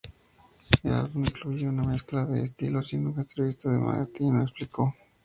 El 0.83 0.93
álbum 0.93 1.25
incluye 1.25 1.69
una 1.69 1.83
mezcla 1.83 2.25
de 2.25 2.41
estilos, 2.45 2.91
y 2.91 2.95
en 2.95 3.05
una 3.05 3.21
entrevista, 3.21 3.69
De 3.69 3.77
Martino 3.77 4.41
explicó:. 4.41 4.95